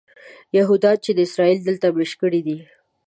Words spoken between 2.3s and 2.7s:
دي.